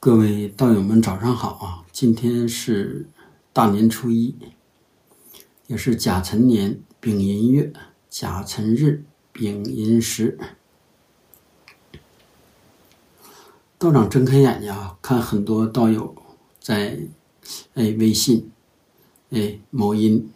[0.00, 1.84] 各位道友们，早上好啊！
[1.90, 3.08] 今天是
[3.52, 4.32] 大年初一，
[5.66, 7.72] 也是甲辰年丙寅月
[8.08, 10.38] 甲辰日丙寅时。
[13.76, 16.14] 道长睁开眼睛啊，看很多道友
[16.60, 17.00] 在
[17.74, 18.52] 哎微信、
[19.30, 20.30] 哎某音，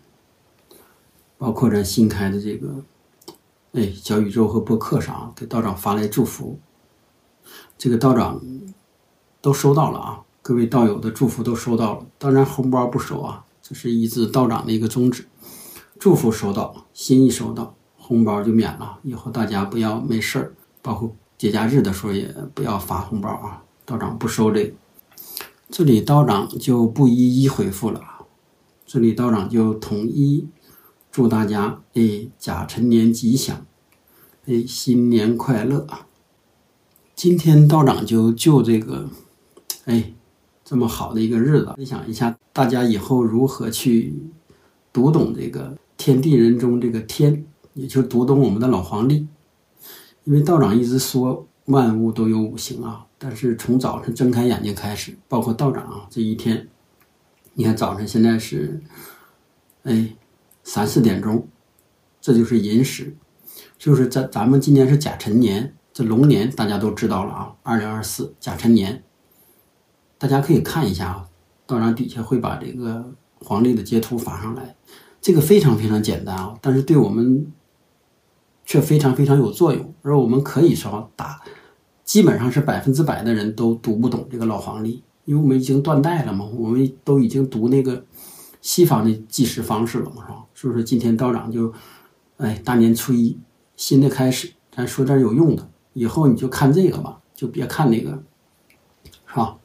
[1.38, 2.84] 包括咱新开的这个
[3.74, 6.58] 哎小宇宙和播客上，给道长发来祝福。
[7.78, 8.42] 这个道长。
[9.42, 15.26] 都收到了啊，各位道友的祝福都收到了，当然红包不收啊，这是一自道长的一个宗旨。
[15.98, 19.00] 祝福收到，心意收到，红包就免了。
[19.02, 24.74] 以后大家不要没事儿，包括节假日的时候也不要发红包啊，道长不收这个。
[25.68, 28.20] 这里道长就不一一回复了啊，
[28.86, 30.46] 这里道长就统一
[31.10, 33.66] 祝大家哎甲辰年吉祥，
[34.46, 36.06] 哎新年快乐啊。
[37.16, 39.08] 今天道长就就这个。
[39.86, 40.12] 哎，
[40.64, 44.14] 这么好的一个日子，分享一下大家以后如何去
[44.92, 49.26] 读懂这个天地人中这个天，也就读懂我们的老黄历。
[50.24, 56.68] 因为道长一直说万物都有五行啊，但是从早晨睁开眼睛开始，包括道长啊这一天，
[57.54, 58.80] 你看早晨现在是
[59.82, 60.14] 哎
[60.62, 61.48] 三四点钟，
[62.20, 63.16] 这就是寅时，
[63.76, 69.02] 就是咱咱们今年是甲辰年，这龙年大家都知道了啊，二零二四甲辰年。
[70.22, 71.26] 大家可以看一下啊，
[71.66, 74.76] 道长底下会把这个黄历的截图发上来。
[75.20, 77.50] 这个非常非常简单啊，但是对我们
[78.64, 79.92] 却非常非常有作用。
[80.02, 81.42] 而我们可以说打，
[82.04, 88.04] 基本上是百分之百的人都读不懂这个老黄历，因为我们已经断代了嘛，我们都已经读那个
[88.60, 90.44] 西方的计时方式了嘛，是吧？
[90.54, 91.72] 所以说今天道长就，
[92.36, 93.36] 哎，大年初一，
[93.76, 95.68] 新的开始，咱说点有用的。
[95.94, 98.22] 以后你就看这个吧，就别看那个，
[99.26, 99.56] 是吧？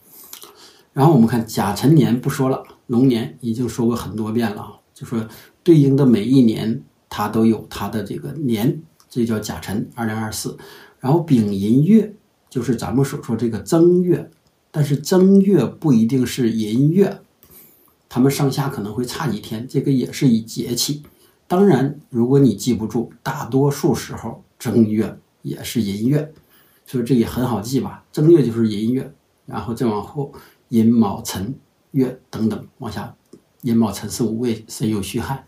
[0.98, 5.24] 然后我们看甲辰年不说了，龙年已经说过很多遍了啊，就说
[5.62, 10.58] 对应的每一年它都有它的这个年，这叫甲辰二零二四。
[11.00, 12.16] 然后丙寅月
[12.50, 14.32] 就是咱们所说这个正月，
[14.72, 17.20] 但是正月不一定是寅月，
[18.10, 21.04] 他们上下可能会差几天，这个也是以节气。
[21.48, 26.34] 当然，如果你记不住，大多数时候正月也是寅月，
[26.88, 28.04] 所以这也很好记吧？
[28.12, 29.14] 正月就是寅月，
[29.46, 30.34] 然后再往后。
[30.70, 31.54] 寅卯辰
[31.92, 33.16] 月等等往下，
[33.62, 35.46] 寅卯辰是五位申酉戌亥，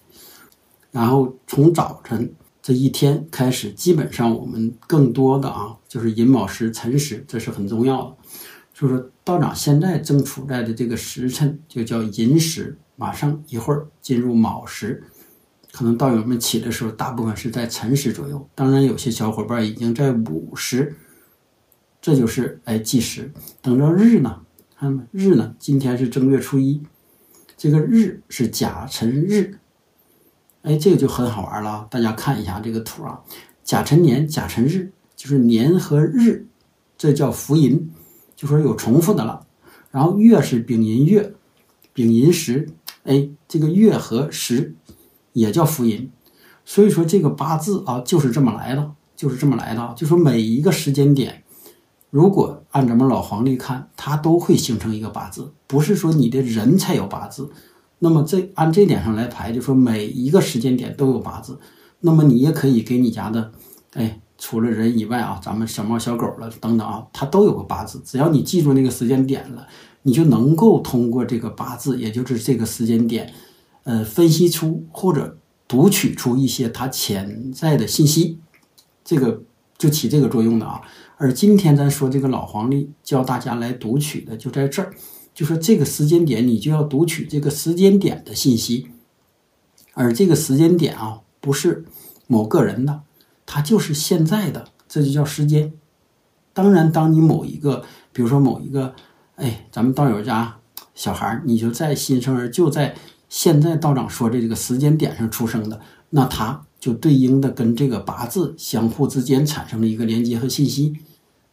[0.91, 8.18] 然后从早晨这一天开始，基本上我们更多的啊就是寅卯时辰时，这是很重要的。
[8.74, 15.03] 所以说道长现在正处在的这个时辰就叫寅时，马上一会儿进入卯时，
[15.72, 20.96] 可能道友们起的时候大部分是在辰时左右，当然有些小伙伴已经在午时，
[22.02, 23.31] 这就是哎计时，
[23.62, 24.41] 等着日呢。
[24.79, 25.53] 看日呢？
[25.59, 26.81] 今天是正月初一，
[27.57, 29.59] 这个日是甲辰日。
[30.62, 31.85] 哎，这个就很好玩了。
[31.91, 33.19] 大家看一下这个图啊，
[33.62, 36.47] 甲辰年甲辰日，就是年和日，
[36.97, 37.91] 这叫福银，
[38.38, 39.45] 就说有重复的了。
[39.91, 41.34] 然后月是丙寅月，
[41.91, 42.69] 丙寅时，
[43.03, 44.75] 哎，这个月和时
[45.34, 46.09] 也叫福银。
[46.63, 49.94] 所以说这个八字啊，就是这么来的，就是这么来的。
[49.97, 51.44] 就说每一个时间点。
[52.09, 57.52] 如果按咱们老黄历看，它都会形成一个八字，不是说你的人才有八字。
[58.00, 61.59] 那么这按这点上来排，就说每一个时间点都有八字。
[62.00, 63.52] 那么你也可以给你家的，
[63.94, 68.02] 哎，除了人以外啊，咱们小猫小狗了等等啊，它都有个八字。
[68.03, 69.68] 只要你记住那个时间点了，
[70.02, 73.31] 你就能够通过这个八字，也就是这个时间点，
[73.84, 75.38] 呃，分析出或者
[75.68, 78.40] 读取出一些它潜在的信息。
[79.03, 79.44] 这个。
[79.79, 80.81] 就起这个作用的啊，
[81.16, 84.94] 而今天咱说这个老黄历教大家来读取的就在这儿，
[85.34, 88.90] 就说这个时间点你就要读取这个时间点的信息，
[89.94, 91.85] 而这个时间点啊不是
[92.28, 93.03] 某个人的，
[93.45, 95.72] 它就是现在的，这就叫时间。
[96.51, 98.94] 当然，当你某一个，比如说某一个，
[99.35, 100.58] 哎，咱们道友家
[100.93, 102.96] 小孩你就在新生儿就在
[103.29, 105.79] 现在道长说的这个时间点上出生的，
[106.09, 106.66] 那他。
[106.79, 110.96] 就对应的跟这个八字相互之间产生了一个连接和信息，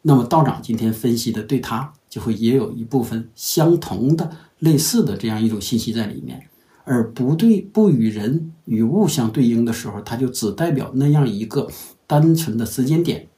[0.02, 4.31] 那么道长今天分析的对他就会也有一部分相同的
[4.61, 6.49] 类似的这样一种信息在里面，
[6.84, 11.69] 而不对不与人与物相对应的时候，它就只代表那样一个
[12.06, 13.29] 单纯的时间点。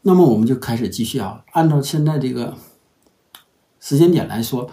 [0.00, 2.56] 那么我们就开始继续啊，按照现在这个
[3.80, 4.70] 时间点来说，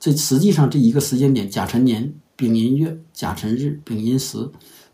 [0.00, 4.48] 这实际上这一个时间点甲辰年丙寅月甲辰日丙寅时。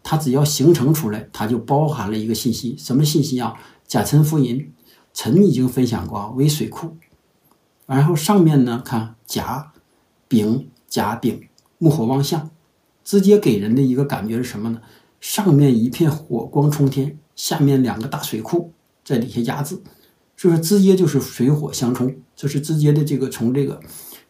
[0.04, 3.54] 它只要形成出来，它就包含了一个信息，什么信息啊？
[3.88, 4.72] 甲辰福寅，
[5.12, 6.96] 辰已经分享过，为水库，
[7.86, 9.72] 然后上面呢，看甲、
[10.28, 11.48] 丙、甲、丙，
[11.78, 12.50] 木火旺相，
[13.02, 14.80] 直接给人的一个感觉是什么呢？
[15.20, 18.72] 上面一片火光冲天，下面两个大水库
[19.02, 19.80] 在底下压制，
[20.36, 22.14] 是不是直接就是水火相冲？
[22.36, 23.80] 这是直接的这个从这个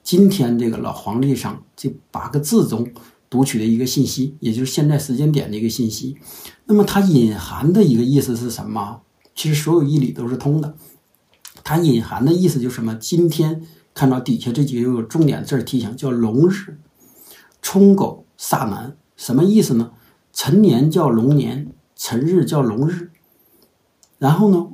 [0.03, 2.87] 今天这个老黄历上这八个字中
[3.35, 6.17] 读取的一个信息，也就是现在时间点的一个信息。
[6.67, 9.01] 那么它隐含的一个意思是什么？
[9.35, 10.77] 其实所有义理都是通的。
[11.65, 12.95] 它隐含的意思就是什么？
[12.95, 16.79] 今天看到底下这几个重点字提醒，叫龙日
[17.61, 19.91] 冲狗煞南，什么意思呢？
[20.33, 23.11] 辰年叫龙年，辰日叫龙日。
[24.19, 24.69] 然后呢，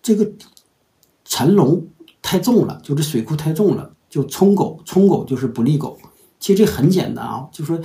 [0.00, 0.30] 这个
[1.24, 1.88] 辰龙
[2.22, 5.98] 太重了，就这水库太重了，就冲狗，冲狗就是不利狗。
[6.40, 7.80] 其实这很简单啊，就说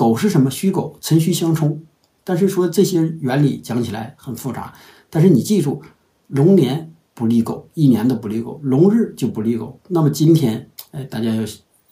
[0.00, 0.50] 狗是什么？
[0.50, 1.82] 虚狗，辰戌相冲。
[2.24, 4.72] 但是说这些原理讲起来很复杂，
[5.10, 5.82] 但是你记住，
[6.28, 6.86] 龙年。
[7.12, 9.78] 不利狗，一年都不利狗，龙日就不利狗。
[9.88, 11.42] 那么今天，哎，大家要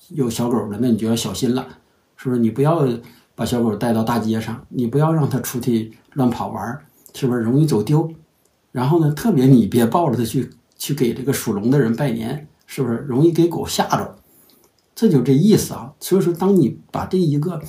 [0.09, 1.69] 有小狗的，那你就要小心了，
[2.17, 2.41] 是不是？
[2.41, 2.89] 你不要
[3.35, 6.79] 把小狗带到大街上，你不要让它出去乱跑玩，
[7.13, 8.11] 是不是容易走丢？
[8.73, 14.17] 然后呢，特别你别抱着它去去给这个属龙的人拜年，是不是容易给狗吓着？
[14.95, 15.93] 这就这意思啊。
[16.01, 17.61] 所以说，当你把这一个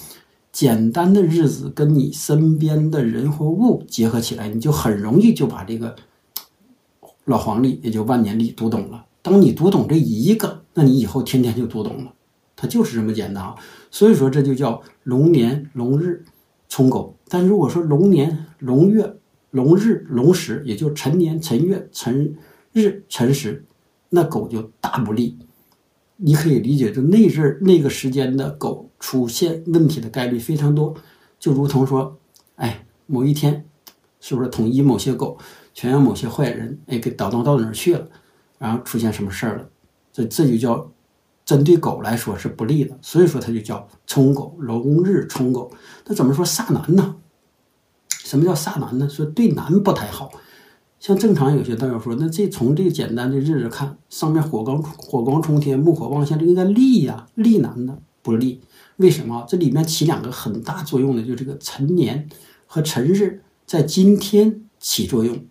[0.51, 5.96] 简单的日子跟你身边的人和物结合起来，你就很容易就把这个。
[7.25, 9.06] 老黄历也就万年历读懂了。
[9.22, 12.13] 当你读懂这一个，那你以后天天就读懂了。
[12.56, 13.56] 它就是这么简单啊。
[13.92, 16.25] 所以说这就叫龙年龙日
[16.68, 17.16] 冲狗。
[17.28, 19.16] 但如果说龙年龙月
[19.52, 22.36] 龙日龙时，也就辰年辰月辰
[22.74, 23.63] 日辰时，
[24.10, 25.38] 那狗就大不利。
[26.16, 30.96] 你可以理解，就那阵那个时间的狗出现问题的概率非常多。
[31.40, 32.18] 就如同说，
[32.56, 33.66] 哎，某一天
[34.19, 35.38] 是不是统一某些狗？
[35.74, 38.06] 全让某些坏人哎给捣弄到哪儿去了，
[38.57, 39.69] 然后出现什么事儿了？
[40.12, 40.92] 这这就叫
[41.46, 45.72] 针对狗来说是不利的，所以说它就叫冲狗，龙日冲狗。
[46.06, 47.16] 那怎么说煞难呢？
[48.10, 49.07] 什么叫煞难呢？
[49.07, 50.31] 说对男不太好。
[51.00, 58.62] 像正常有些道友说，那这从这个简单的日子看，上面火光火光冲天，木火旺相，这应该利呀，利难呢不利。
[58.98, 59.45] 为什么？
[59.48, 62.27] 这里面起两个很大作用的，就这个辰年
[62.68, 65.45] 和辰日在今天起作用。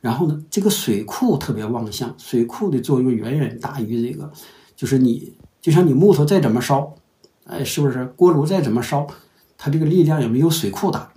[0.00, 4.32] 然后呢，这个水库特别旺相，水库的作用远远大于这个，
[4.74, 6.94] 就是你就像你木头再怎么烧，
[7.44, 9.06] 哎，是不是锅炉再怎么烧，
[9.58, 11.12] 它这个力量也没有水库大，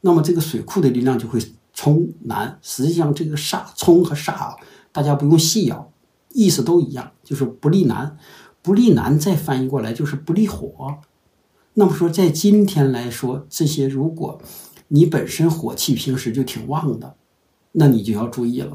[0.00, 1.40] 那么这个水库的力量就会
[1.72, 2.58] 冲南。
[2.60, 4.56] 实际上这个煞冲和煞啊，
[4.90, 5.92] 大家不用细咬，
[6.30, 8.18] 意思都一样，就是不利南，
[8.64, 10.96] 不利男再翻译过来就是不利火。
[11.74, 14.40] 那么说在今天来说，这些如果
[14.88, 17.14] 你本身火气平时就挺旺的。
[17.72, 18.72] 那你就要注意了，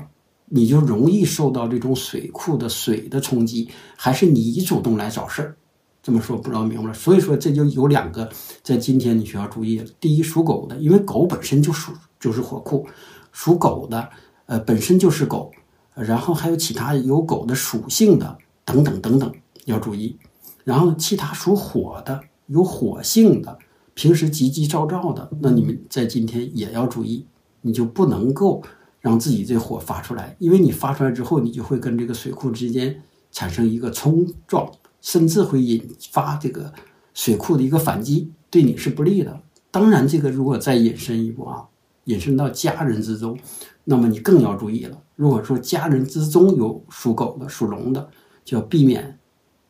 [0.50, 5.58] 你就容易受到这种水库的水的冲击，还是你主动来找事儿？
[6.04, 6.94] 这么说不知道明白了。
[6.94, 8.30] 所以说这就有两个，
[8.62, 9.86] 在今天你需要注意了。
[10.00, 12.86] 第一，属狗的，因为狗本身就属就是火库，
[13.32, 14.08] 属狗的，
[14.46, 15.52] 呃，本身就是狗，
[15.96, 19.34] 然后还有其他有狗的属性的等等等等
[19.72, 20.18] 要注意。
[20.64, 23.58] 然后其他属火的，有火性的，
[23.94, 27.26] 平时急急躁躁的，那你们在今天也要注意，
[27.62, 28.64] 你就不能够。
[29.02, 33.02] 让自己这火发出来，因为你发出来之后，你就会跟这个水库之间
[33.32, 36.74] 产生一个冲撞，甚至会引发这个
[37.14, 39.40] 水库的一个反击，对你是不利的。
[39.72, 41.64] 当然，这个如果再引申一步啊，
[42.04, 43.40] 引申到家人之中，
[43.86, 45.02] 那么你更要注意了。
[45.16, 48.10] 如果说家人之中有属狗的、属龙的，
[48.44, 49.18] 就要避免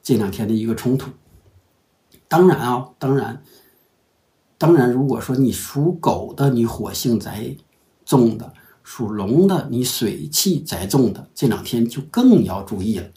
[0.02, 1.12] 这两天的一个冲突。
[2.28, 3.42] 当然啊，当然，
[4.58, 7.56] 当然，如果说你属狗的，你火性在
[8.06, 8.54] 重的。
[8.82, 13.08] 属龙的，你水气载重的，这两天就更要注意了。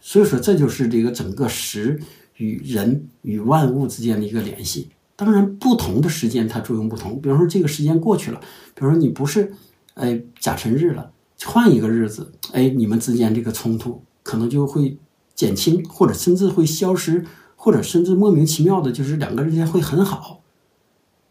[0.00, 2.00] 所以说，这就是这个整个时
[2.34, 4.90] 与人与万物之间的一个联系。
[5.14, 7.20] 当然，不同的时间它作用不同。
[7.20, 8.40] 比方说，这个时间过去了，
[8.74, 9.52] 比如说你不是
[9.94, 11.12] 哎甲辰日了，
[11.44, 14.98] 换一个日子，哎，你们之间这个冲突可能就会
[15.36, 17.24] 减轻，或者甚至会消失，
[17.54, 20.42] 或者甚至莫名其妙的，就是两个人间会很好，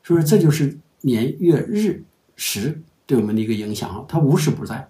[0.01, 0.25] 是不是？
[0.25, 2.05] 这就是年月日。
[2.37, 4.89] 时对我们的一个影响啊，它无时不在。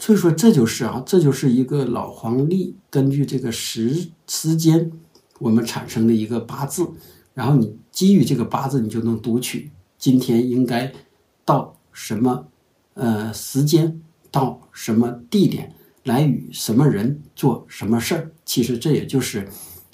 [0.00, 4.90] 所以说，这就是啊，这就是一个老黄历根据这个时时间，
[5.38, 6.88] 我们产生的一个八字，
[7.34, 10.92] 然后你基于这个八字，你就能读取今天应该
[11.44, 12.48] 到什么
[12.94, 14.02] 呃时间，
[14.32, 15.72] 到什么地点
[16.04, 18.30] 来与什么人做什么事儿。
[18.44, 19.46] 其实这也就是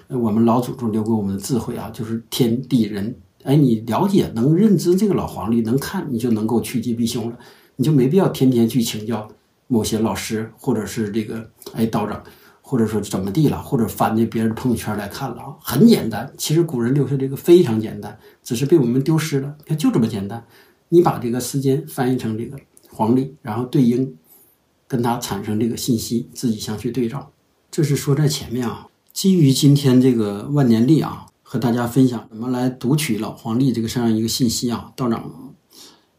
[0.08, 3.14] 我们老祖宗留给我们的智慧啊，就是天地人。
[3.44, 7.38] 哎，你了解能认知这个老黄历，能看你就能够趋吉避凶了，
[7.76, 9.28] 你就没必要天天去请教
[9.68, 12.20] 某些老师或者是这个哎道长，
[12.60, 16.28] 或者说怎么地了，或者翻着别人朋友圈来看了啊，很简单。
[16.36, 19.54] 其实古人留下这个非常简单，只是被我们丢失了。
[19.60, 20.44] 你看就这么简单，
[20.88, 22.58] 你把这个时间翻译成这个
[22.90, 24.16] 黄历，然后对应
[24.88, 27.32] 跟他产生这个信息，自己相去对照。
[27.70, 31.26] 这是说在前面啊，基于今天这个万年历啊。
[31.48, 35.54] 和大家分享怎么来读取老黄历这个上一个信息啊，道长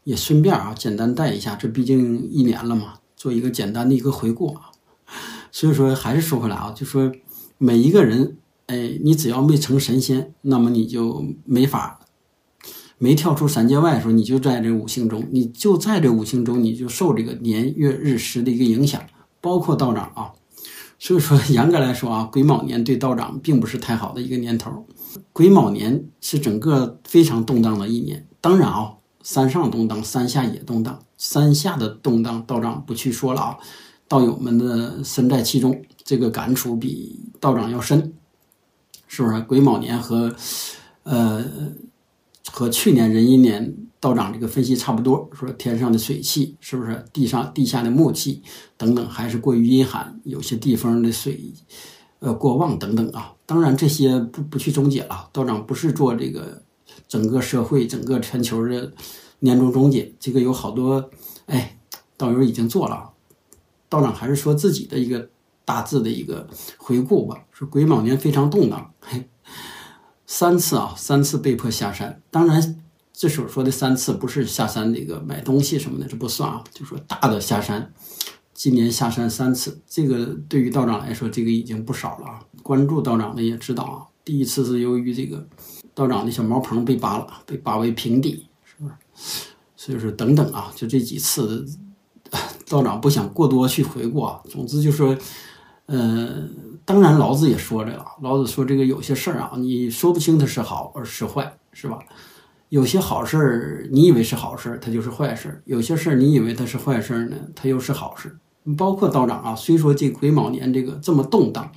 [0.02, 4.70] 也顺便啊简单带一下，这毕竟一年了嘛，做一个简单的一个回顾啊。
[5.52, 7.12] 所以说还是说回来啊，就说
[7.58, 12.00] 每一个人，哎，你只要没成神仙，那么你就没法
[12.98, 19.00] 没跳出三界外的时候，你就在这五行中，你就在这五行中，你就受这个年月日时的一个影响，
[19.40, 20.32] 包括道长啊。
[20.98, 24.84] 所以说严格来说啊，癸卯年对道长并不是太好的一个年头。
[25.32, 30.98] 癸卯年是整个非常动荡的一年，当然啊，山上动荡，山下也动荡。
[31.16, 33.58] 山下的动荡，道长不去说了啊，
[34.06, 38.12] 道友们的身在其中，这个感触比道长要深，
[39.06, 39.40] 是不是？
[39.42, 40.34] 癸卯年和，
[41.04, 41.44] 呃，
[42.52, 47.04] 和去年壬寅年道长这个分析差不多，说天上的水汽是不是？
[47.12, 48.42] 地上地下的木气
[48.76, 51.52] 等等，还是过于阴寒，有些地方的水。
[52.20, 55.28] 呃，过旺等等啊，当然这些不不去终结了。
[55.32, 56.62] 道长不是做这个
[57.06, 58.92] 整个社会、整个全球的
[59.38, 61.10] 年终终结，这个有好多
[61.46, 61.78] 哎
[62.16, 63.10] 道友已经做了。
[63.88, 65.30] 道长还是说自己的一个
[65.64, 67.44] 大致的一个回顾吧。
[67.52, 69.28] 说癸卯年非常动荡，嘿，
[70.28, 72.20] 三次啊，三次被迫下山。
[72.30, 77.90] 当然，这所说的三次不是下山这个买东西什么的，这不算啊，就说大的下山。
[78.52, 82.40] 今年下山三次，这个对于道长来说，这个已经不少了啊。
[82.62, 85.48] 关注道长的也知道啊，第一次是由于这个
[85.94, 89.46] 道长的小茅棚被扒了，被扒为平地，是不是？
[89.76, 91.66] 所以说等等啊，就这几次，
[92.68, 94.42] 道长不想过多去回顾啊。
[94.50, 95.16] 总之就说，
[95.86, 96.46] 呃，
[96.88, 101.98] 当然老子也说这个，老子说这个有些事儿啊，你说不清它是好而是坏，是吧？
[102.70, 108.38] 有些好事儿你以为是好事儿，它就是坏事儿；有些事儿你以为它是坏事儿呢，它又是好事。
[108.78, 111.70] 包括道长啊，虽说这癸卯年这个这么动荡，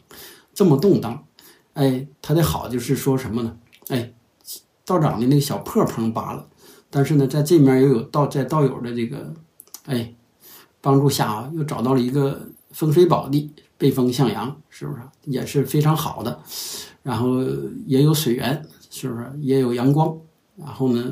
[0.53, 1.25] 这么动荡，
[1.73, 3.57] 哎，他的好就是说什么呢？
[3.89, 4.13] 哎，
[4.85, 6.47] 道长的那个小破棚扒了，
[6.89, 9.33] 但是呢，在这面又有道在道友的这个
[9.87, 10.13] 哎
[10.79, 16.39] 帮助下啊，又找到了一个风水宝地，背风向阳，是不是也是非常好的？
[17.01, 17.41] 然后
[17.87, 20.15] 也有水源，是不是也有阳光？
[20.55, 21.03] 然后呢，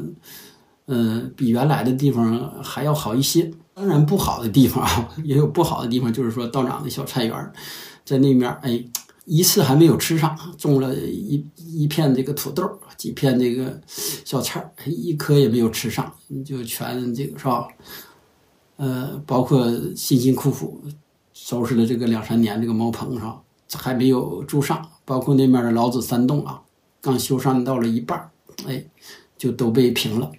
[0.86, 3.52] 呃，比原来的地方还要好一些。
[3.74, 7.52] 当然，不好的地方啊， 也有不好的地方，就是说道长的小菜园，
[8.06, 8.84] 在那面，哎，
[9.26, 13.82] 一次还没有吃上，种了一一片这个土豆，几片这个
[14.24, 16.14] 小菜，一颗也没有吃上，
[16.46, 17.68] 就全这个是吧？
[18.76, 20.80] 呃，包括辛辛苦苦
[21.50, 23.42] 收拾了这个两三年这个茅棚是吧？
[23.74, 26.62] 还没有住上，包括那面的老子山洞啊，
[27.02, 28.30] 刚修缮到了一半，
[28.68, 28.86] 哎，
[29.36, 30.32] 就都被平了。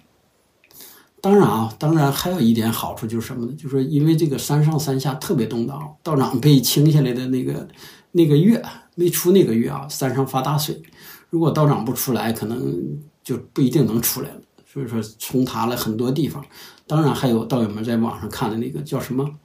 [1.19, 3.51] 当然啊，当然还有一点好处就是什么呢？
[3.57, 7.67] 就是说，因为这个山上山下特别动荡，道长被清下来的那个
[8.13, 8.63] 那个月
[8.95, 10.81] 没出那个月啊，山上发大水。
[11.29, 14.41] 如果道长不出来，可能就不一定能出来了。
[14.65, 16.41] 所以说，冲塌了很多地方。
[16.87, 19.29] 当然还有道友们在网上看的那个叫什么“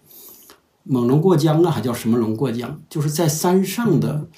[0.87, 4.29] 猛龙过江”啊，还叫什么“龙过江”，就是在山上的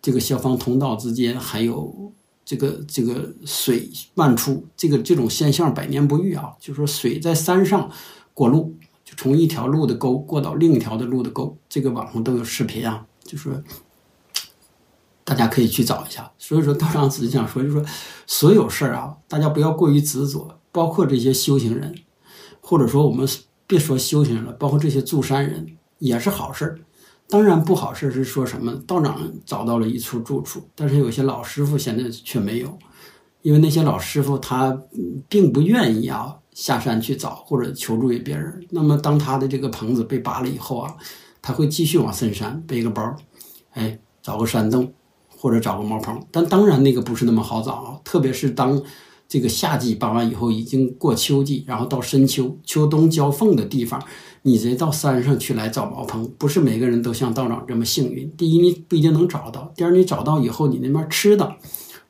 [0.00, 2.12] 这个消防通道之间还有。
[2.50, 6.54] 这个这个水漫出，这个这种现象百年不遇啊！
[6.58, 7.90] 就说水在山上
[8.32, 8.74] 过路，
[9.04, 13.62] 就从一条路的沟过到另一条的路的沟，这个网上都有视频啊，就是
[15.24, 16.32] 大家可以去找一下。
[16.38, 17.84] 所以说道长只是想说，就说
[18.26, 21.94] 所有事儿啊，大家不要过于执着，包括这些修行人，
[22.62, 23.28] 或者说我们
[23.66, 26.78] 别说修行人了，包括这些住山人也是好事儿。
[27.28, 32.78] 当然不好事是说什么道长找到了一处住处，但是有些老师傅现在却没有，
[33.42, 34.80] 因为那些老师傅他
[35.28, 38.66] 并不愿意啊下山去找或者求助于别人。
[38.70, 40.96] 那么当他的这个棚子被扒了以后啊，
[41.42, 43.14] 他会继续往深山背个包，
[43.72, 44.92] 哎，找个山洞
[45.28, 46.24] 或者找个茅棚。
[46.30, 48.82] 但当然那个不是那么好找啊，特别是当。
[49.30, 54.02] 这个夏季扒完以后，已经过秋季，然后到深秋、秋冬交缝的地方，
[54.48, 58.30] 你这到山上去来找茅棚，不是每个人都像道长这么幸运。
[58.36, 61.54] 第一，你不一定能找到；第二，你找到以后，你那边吃的，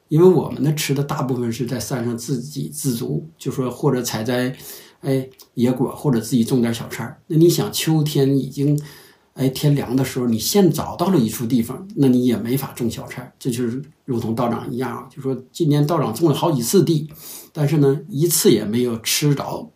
[0.07, 4.57] 因为我们的吃的大部分是在山上自给自足，就说或者采摘，
[5.01, 7.19] 哎，野果，或者自己种点小菜。
[7.27, 8.81] 那你想，秋天已经。
[9.35, 13.33] 哎，天凉的时候，你现找到了一处地方，那你也没法种小菜。
[13.39, 17.09] 这就是如同道长一样，就说今年道长种了好几次地，
[17.53, 19.71] 但是呢，一次也没有吃着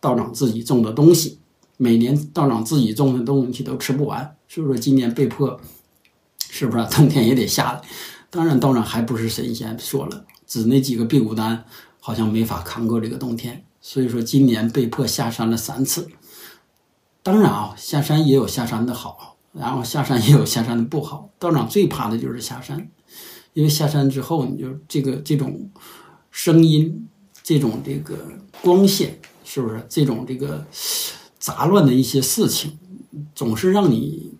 [0.00, 1.38] 道长自己种的东西。
[1.76, 5.60] 每年道长自己种的东西都吃不完，所以说今年被迫，
[6.50, 7.82] 是不是冬天也得下来？
[8.30, 11.64] 当然，道长还不是神仙，说了，只那几个辟谷丹
[12.00, 16.08] 好像没法扛过这个冬天，所以说今年被迫下山了三次。
[17.22, 21.30] 当然啊，下山也有下山的好，然后下山也有下山的不好。
[21.38, 22.90] 道长最怕的就是下山，
[23.52, 25.70] 因为下山之后，你就这个这种
[26.30, 27.06] 声音，
[27.42, 28.16] 这种这个
[28.62, 30.66] 光线，是不是这种这个
[31.42, 32.78] 杂乱的一些事情，
[33.34, 34.32] 总是让你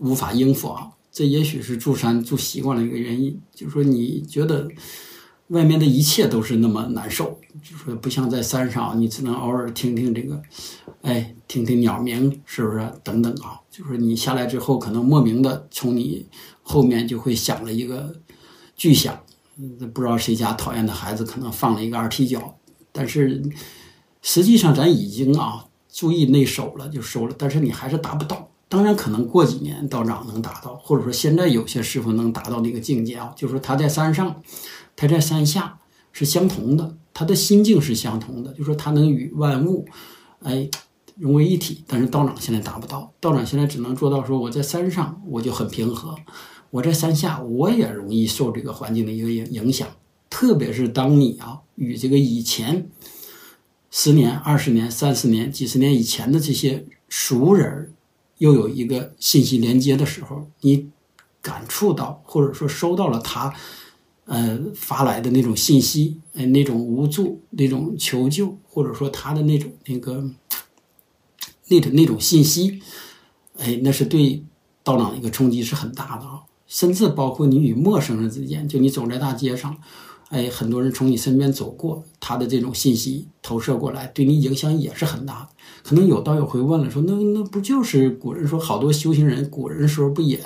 [0.00, 0.90] 无法应付啊。
[1.12, 4.68] 这也许是住山住习惯了一个原因，就是说你觉得
[5.48, 10.42] 外面的一切都是那么难受，就是说不像在山上，你只能偶尔听听这个，
[11.02, 12.92] 哎，听听鸟鸣，是不是？
[13.04, 16.26] 等等啊，就是你下来之后，可能莫名的从你
[16.62, 18.16] 后面就会响了一个
[18.74, 19.16] 巨响，
[19.94, 22.58] 不知道谁家讨厌的孩子可能放了一个二踢脚，
[22.90, 23.40] 但是
[24.22, 25.64] 实际上咱已经啊
[25.98, 28.48] 注意内守了，就收了，但是你还是达不到。
[28.68, 34.40] 当然，可能过几年道长能达到，或者说现在有些师傅能达到那个境界啊，就是说他在山上，
[34.94, 35.76] 他在山下
[36.12, 39.86] 是相同的，他的心境是相同的，就是说他能与万物，
[40.44, 40.70] 哎，
[41.16, 41.82] 融为一体。
[41.88, 46.14] 但是道长现在达不到，道长现在只能做到说我在山上我就很平和，
[46.70, 49.88] 我在山下我也容易受这个环境的一个影影响，
[50.30, 52.88] 特别是当你啊与这个以前
[53.90, 57.92] 十年、二十年、三十年、几十年以前的这些熟人。
[58.38, 60.88] 又有一个信息连接的时候，你
[61.42, 63.52] 感触到或者说收到了他，
[64.26, 70.30] 呃发来的那种信息，哎，那种无助、那种求救，或者说他的那种那个
[71.66, 72.80] 那种那种信息，
[73.58, 74.44] 哎，那是对
[74.84, 79.76] 道长一个冲击是很大的啊，甚至包括你与陌生人之间，就你走在大街上。
[80.28, 85.48] 哎，很多人从你身边走过，他的这种信息投射过来，对你影响也是很大。
[85.82, 90.38] 可能有道友会问了，说那那不就是古人说好多修行人，古人时候不也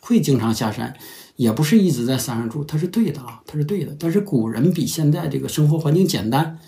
[0.00, 0.96] 会经常下山，
[1.36, 3.94] 也不是一直在山上住，他是对的啊，他是对的。
[3.98, 6.58] 但是古人比现在这个生活环境简单，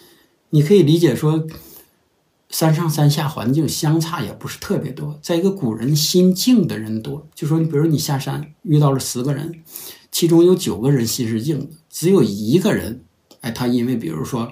[0.50, 1.46] 你可以理解说，
[2.50, 5.18] 山上山下环境相差也不是特别多。
[5.22, 9.62] 再一个，古人心静的人多，就说你比如你下山遇到了十个人。
[10.10, 13.04] 其中有九个人心是静的，只有一个人，
[13.40, 14.50] 哎，他因为比如说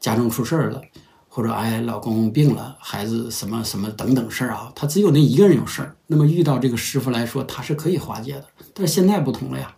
[0.00, 0.82] 家中出事儿了，
[1.28, 5.94] 或者哎老公病了，孩子什么什么等等事儿啊，他只有那一个人有事儿。
[6.06, 8.46] 那么遇到这个师傅来说，他是可以化解的。
[8.74, 9.76] 但是现在不同了呀，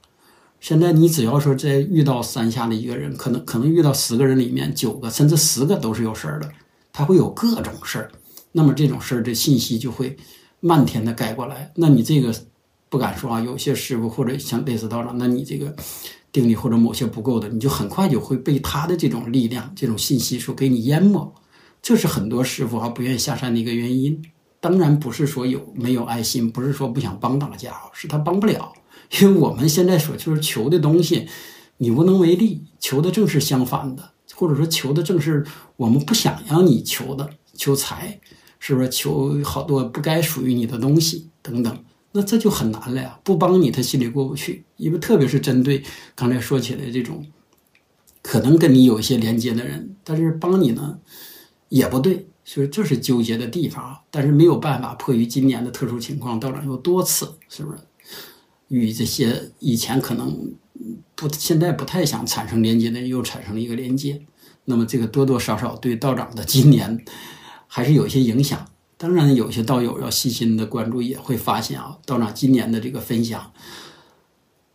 [0.60, 6.48] 现在你只要说在遇到山下的一个人，可能可能遇到十个人里面九个甚至十个都是有事儿的，
[6.92, 8.10] 他会有各种事儿。
[8.52, 10.16] 那么这种事儿的信息就会
[10.60, 12.34] 漫天的盖过来，那你这个。
[12.88, 15.74] 不敢说啊，有些师傅或者像类似道长，那你这个
[16.32, 21.34] 定力或者某些不够的，你就很快就会被他的这种力量、这种信息所给你淹没。
[21.82, 24.22] 这是很多师傅啊不愿意下山的一个原因。
[24.60, 28.72] 当然不是说有没有爱心，不是说不想帮大家，是他帮不了。
[29.20, 31.28] 因为我们现在所就是求的东西，
[31.76, 35.46] 你无能为力，求的正是相反的，或者说求的正是
[35.76, 38.20] 我们不想让你求的，求财，
[38.58, 41.84] 是不是求好多不该属于你的东西等等。
[42.12, 43.20] 那这就很难了呀！
[43.22, 44.64] 不帮你，他心里过不去。
[44.76, 45.82] 因为特别是针对
[46.14, 47.26] 刚才说起来这种，
[48.22, 50.98] 可能跟你有一些连接的人，但是帮你呢
[51.68, 54.00] 也不对，所以这是纠结的地方啊。
[54.10, 57.78] 但是没有办法，迫于今年的特殊情况，道长又多次是不是
[58.68, 60.54] 与这些以前可能
[61.14, 64.22] 不现在不太想产生连接的人又产生了一个连接？
[64.64, 67.04] 那么这个多多少少对道长的今年
[67.66, 68.66] 还是有一些影响。
[69.00, 73.52] 当然，有些道友要细心的关注，也会发现啊，道长今年的这个分享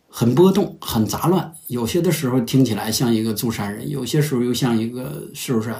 [0.08, 1.52] 很波动、很杂乱。
[1.66, 5.74] 有些的时候听起来像一个住山人，有些时候又像一个是不是？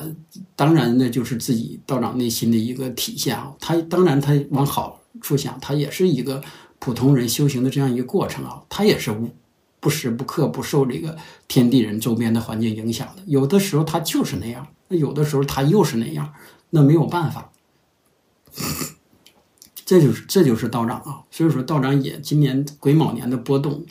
[0.55, 3.51] 当然，那就是自己道长内心的一个体现啊。
[3.59, 6.43] 他当然，他往好处想，他也是一个
[6.79, 8.63] 普通人修行的这样一个过程啊。
[8.69, 9.31] 他也是无
[9.81, 11.17] 不时不刻不受这个
[11.49, 13.23] 天地人周边的环境影响的。
[13.25, 16.31] 有的时候他就是那样，那有的时候他又是那样，
[16.69, 17.51] 那没有办法。
[19.87, 23.85] 这就是这就是道长啊，所以说道长也今年癸卯年的波动，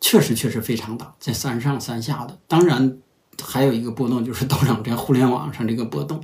[0.00, 2.38] 确实确实非常大，在山上山下的。
[2.46, 2.98] 当然
[3.42, 6.22] 还有一个波动就是道长在互联网上这个波动，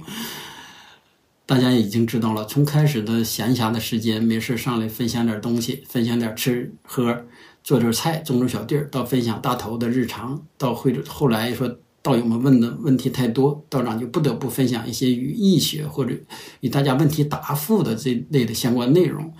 [1.46, 2.44] 大家已经知道了。
[2.44, 7.24] 从开始的闲暇的时间，没事上来分享点东西，分享点吃喝，
[7.64, 11.76] 做点菜，种种小地儿，到分享大头的日常，到会后来说。
[12.02, 16.14] 道友们问的问题太多，道长就不得不分享一些与易学或者
[16.60, 19.32] 与大家问题答复的这类的相关内容。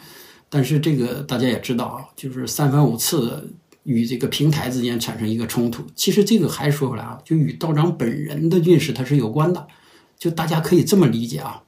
[0.48, 3.44] 但是这个大家也知道啊，就是三番五次的
[3.84, 5.84] 与这个平台之间产生一个冲突。
[5.94, 9.66] 其实这个还说回来啊，就与道长本人的运势它是有关的。
[10.18, 11.62] 就大家可以这么理解啊，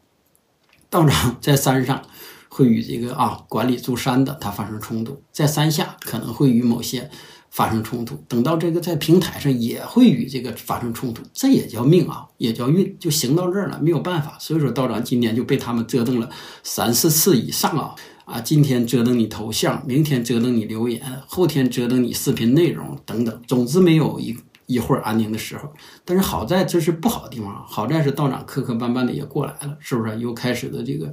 [0.91, 2.03] 道长在山上
[2.51, 7.09] 会与这个啊管理住山的他发生冲突，在山下可能会与某些
[7.53, 14.37] 发生冲突，等到这个在平台上也会与这个发生冲突，这也叫命啊，也叫运，就行到这儿了，没有办法。
[14.41, 16.29] 所以说道长今年就被他们折腾了
[16.65, 18.41] 三四次以上啊啊！
[18.41, 24.37] 今天折腾你头像，明天折腾你留言，后天折腾你视频内容等等，总之没有一。
[24.67, 25.71] 一会儿安宁的时候，
[26.03, 30.17] 但是好在这是不好的地方，好在是道长磕磕绊绊的也过来了，是不是？
[30.19, 31.13] 又开始的这个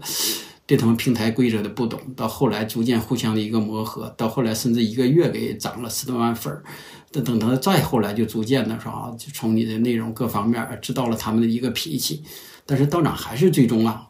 [0.70, 6.64] 对他们平台规则的不懂，到后来逐渐互相的一个磨合，到后来甚至一个月给涨了十多万粉儿，
[7.12, 12.22] 等等他再后来就逐渐的说啊就从你的内容各方面知道了他们的一个脾气，
[12.68, 14.10] 但是道长还是最终啊，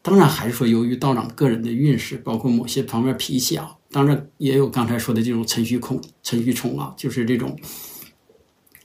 [0.00, 7.54] 当然还是说由于道长个人的运势，包括某些方面脾气啊，当然也有刚才说的这种辰戌空辰戌冲啊，就是这种。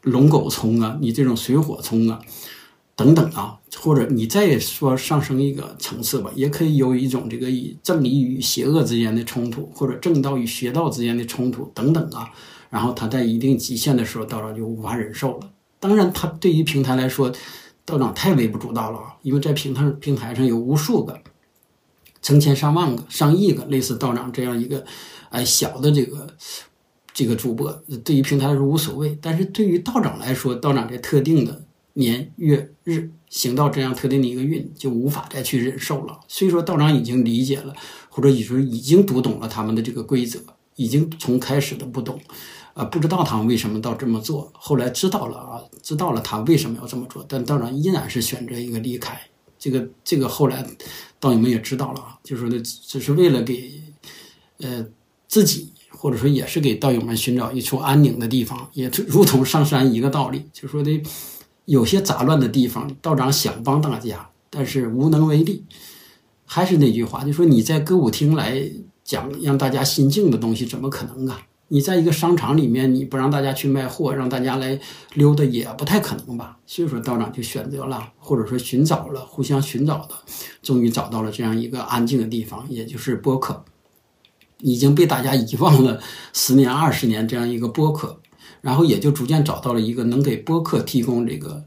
[0.02, 2.20] 龙狗冲啊，你这种水火冲啊，
[2.96, 12.30] 等等啊，或者你再说上升一个层次吧，也可以有一种这个以正义与邪恶之间的冲突，或者正道与邪道之间的冲突等等啊。
[12.70, 15.50] 然后他在一定极限的时候，道长就无法忍受了。
[15.80, 17.32] 当然，他对于平台来说，
[17.86, 21.20] 道长太微不足道了啊，因为在平台平台上有无数个、
[22.22, 24.86] 成千上万个、上亿个类似道长这样一个
[25.30, 26.28] 哎小的这个。
[27.16, 27.72] 这个主播
[28.04, 31.62] 对于平台来说无所谓，但是对于道长来说，道长这特定的
[31.94, 36.20] 年月日行到这样特定的一个运，就无法再去忍受了。
[36.28, 37.76] 所以说，道长已经理解了，
[38.10, 40.40] 或者已说已经读懂了他们的这个规则，
[40.76, 42.20] 已经从开始的不懂，
[42.74, 49.20] 啊，不知道他们为什么到这么做，后来知道了啊，知道了他为什么要这么做，但道长依然是选择一个离开。
[49.60, 50.66] 这个这个后来
[51.20, 53.82] 道友们也知道了啊，就说的只是为了给
[54.60, 54.86] 呃
[55.28, 55.70] 自己。
[55.96, 60.44] 或者说也是给道友们寻找一处安宁的地方，也如同上山一个道理。
[60.52, 61.02] 就说的
[61.66, 65.64] 有些杂乱的地方，道长想帮大家，但是无能为力。
[66.46, 68.70] 还是那句话，就说你在歌舞厅来
[69.04, 71.42] 讲让大家心静的东西，怎么可能啊？
[71.70, 74.80] 你在一个商场里面，你不让大家去卖货，让大家来
[75.16, 76.60] 溜达，也不太可能吧？
[76.68, 80.10] 所以说道长就选择了，或者说寻找了，互相寻找的，
[80.62, 83.64] 终于找到了这样一个安静的地方，也就是播客。
[84.60, 86.00] 已经被大家遗忘了
[86.32, 88.20] 十年、二十年这样一个播客，
[88.64, 91.66] 然后也就逐渐找到了一个能给播客提供这个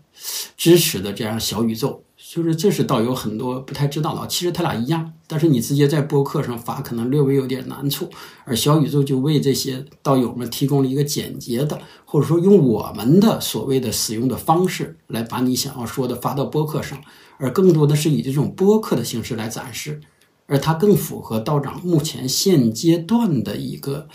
[0.56, 2.02] 支持的这样小宇宙。
[2.28, 8.10] 就是这是倒有很多不太知道的，其实他俩一样，但是你直接在播客上发可能略微有点难处，
[8.44, 17.00] 而小宇宙就为这些道友们提供了一个简洁的，或者说用我们的所谓的使用的方式来把你想要说的发到播客上，
[17.38, 20.00] 而更多的是以这种播客的形式来展示。
[20.46, 24.08] 而它更符合道长目前现阶段的一个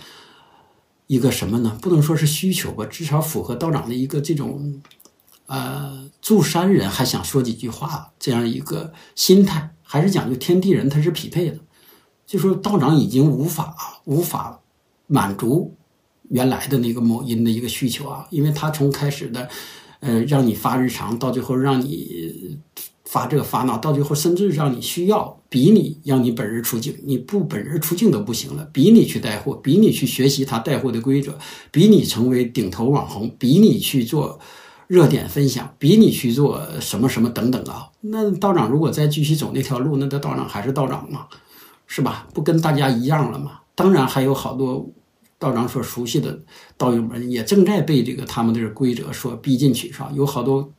[1.11, 1.77] 一个什么呢？
[1.81, 4.81] 不能说是需求吧，至少符合道长的一个这种
[5.45, 11.59] 呃住山人还想说几句话这样一个心态，还是讲究天地人他是匹配的。
[12.25, 14.61] 就说道长已经无法无法
[15.07, 15.75] 满足
[16.29, 19.49] 原来的那个某音的一个需求啊，因为他从开始的
[19.99, 22.57] 呃让你发日常，到最后让你。
[23.11, 31.37] 发这发那，到最后甚至让你需要比你让你本人出镜，你不本人出镜都不行了，比你去带货，比你去学习他带货的规则，
[31.71, 34.39] 比你成为顶头网红，比你去做
[34.87, 37.89] 热点分享，比你去做什么什么等等啊！
[37.99, 41.27] 那道长如果再继续走那条路，那他道长还是道长吗？
[41.87, 42.25] 是吧？
[42.33, 43.59] 不跟大家一样了吗？
[43.75, 44.89] 当然还有好多
[45.37, 46.39] 道长所熟悉的
[46.77, 50.09] 道友们也正在被这个他们的规则所逼进去，是吧？
[50.15, 50.71] 有好多。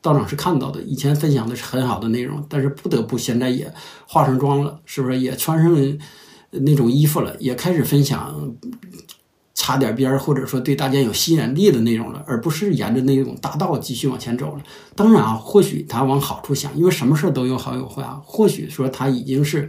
[0.00, 3.72] 道长是看到的，以前分享的是很好的内容，但是不得不现在也
[4.06, 5.98] 化上妆了，是不是也穿上
[6.50, 8.54] 那种衣服了，也开始分享
[9.52, 14.62] 擦点边儿或者说对大家有吸引力的内容了，而不是沿着那种大道继续往前走了。
[14.94, 18.20] 当然啊，或许他往好处想，因为什么事都有好有坏啊。
[18.24, 19.68] 或许说他已经是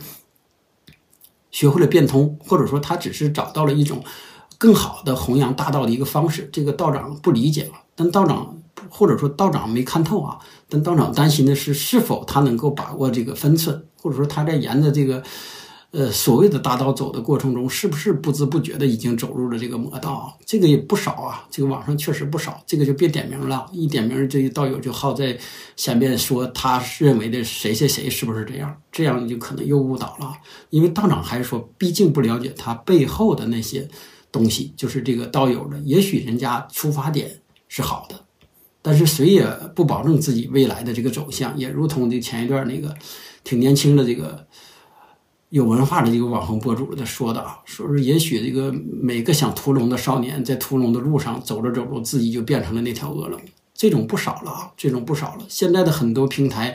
[1.51, 4.03] 学会了变通，或者说他只是找到了一种
[4.57, 6.47] 更好的弘扬大道的一个方式。
[6.53, 8.61] 这个道长不理解了，但道长。
[8.89, 10.37] 或者说道长没看透啊，
[10.69, 15.23] 但道长担心的是，是否他能够把握这个分寸，或者说他在沿着这个，
[15.91, 20.37] 呃，所谓的大道走的过程中，是不是不知不觉的已经走入了这个魔道？
[20.45, 25.37] 这个也不少啊，这个网上确实不少，这个就别点名了，一点名这道友就好在
[25.75, 30.33] 下面说他认为的谁谁谁是不是这样，这样就可能又误导了，
[30.69, 33.87] 因为道长还是说，毕竟不了解他背后的那些
[34.31, 38.26] 东西，就是这个道友的，也许人家出发点是好的。
[38.87, 39.45] 但是谁也
[39.75, 42.95] 不保证自己未来的这个走向，也如同这前一段那个
[43.43, 44.47] 挺年轻的这个
[45.49, 53.37] 有文化的这个网红博主的说的啊，说是也许这个每个想屠龙的少年在屠龙的路上走着走着，自己就变成了那条恶龙。
[53.73, 55.45] 这种不少了啊，这种不少了。
[55.49, 56.73] 现在的很多平台，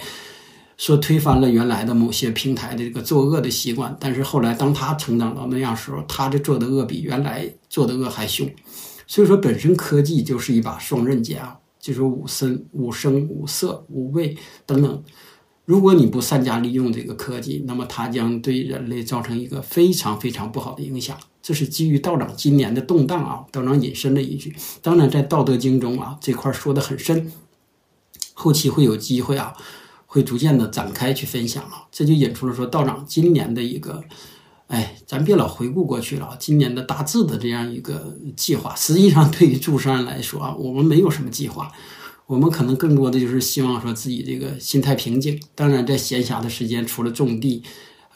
[0.77, 8.46] 说推翻了原来的某些平台的这个作恶的习惯，但是后来当他成长到那样时候，他的做的恶比原来做的恶还凶。
[9.07, 15.03] 所以说，本身科技就是一把双刃剑啊，就是五声、五声、五色、五味等等。
[15.64, 21.18] 如果你不善加利用这个科技，那么它将对人类造成一个非常非常不好的影响。
[21.42, 24.55] 这是基于道长今年的动荡啊，道长引申了一句。
[24.81, 27.33] 当然，在《道德经》中啊，这块说的很深，
[28.33, 29.53] 后期会有机会啊，
[30.07, 31.88] 会逐渐的展开去分享啊。
[31.90, 34.05] 这就引出了说道长今年的一个，
[34.73, 38.75] 哎，咱别老回顾过去了，今年的大致的这样一个计划。
[38.75, 41.71] 实际上，对于诸山来说啊，我们没有什么计划。
[42.25, 45.39] 我们可能更多的就是希望说自己这个心态平静。
[45.55, 47.63] 当然，在闲暇的时间，除了种地、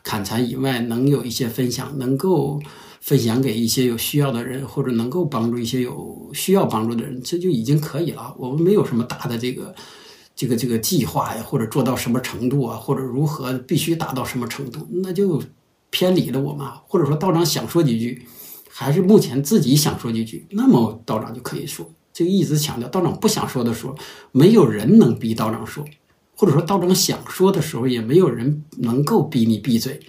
[0.02, 2.58] 砍柴以外，能有一些分享，能够
[3.02, 8.34] 分享给一些有需要的人，或者能够帮助一些有需要帮助的人，这就已经可以了。
[8.38, 9.74] 我们没有什么大的这个、
[10.34, 15.42] 这个、这个计划呀，或者做到什么程度啊，或者如何必须达到什么程度，那就
[15.90, 16.66] 偏离了我们。
[16.86, 18.26] 或者说道长想说几句，
[18.68, 21.88] 还是目前自己想说几句，那么道长就可以说。
[22.12, 23.94] 就一直强调，道长不想说的时候，
[24.32, 25.84] 没有人能逼道长说；
[26.34, 30.00] 或者说，道长想说的时候，也没有人能够逼你闭嘴。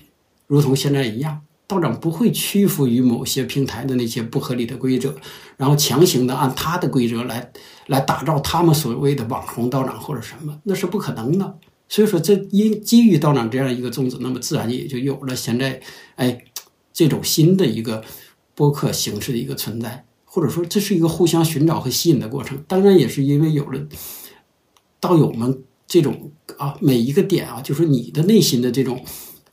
[0.45, 5.13] 如同现在一样，道长不会屈服于某些平台的那些不合理的规则，
[5.57, 7.51] 然后强行的按他的规则来
[7.87, 11.57] 来打造他们所谓的网红道长或者什么，那是不可能的。
[11.89, 15.81] 所以说，这因基于道长这样一个宗旨，那么自然也就有了现在
[16.15, 16.43] 哎
[16.93, 18.03] 这种新的一个
[18.55, 20.05] 播客形式的一个存在。
[20.29, 22.63] 或者说，这是一个互相寻找和吸引的过程。
[22.67, 23.81] 当然，也是因为有了
[24.99, 29.03] 道友们这种啊，每一个点啊，就是你的内心的这种，